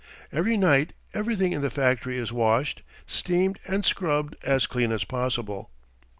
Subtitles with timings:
[0.31, 5.69] Every night everything in the factory is washed, steamed and scrubbed as clean as possible.